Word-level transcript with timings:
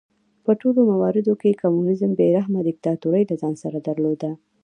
په 0.45 0.51
ټولو 0.61 0.79
مواردو 0.91 1.33
کې 1.41 1.59
کمونېزم 1.61 2.11
بې 2.19 2.27
رحمه 2.37 2.59
دیکتاتورۍ 2.69 3.23
له 3.29 3.35
ځان 3.41 3.55
سره 3.63 3.77
درلود. 3.87 4.21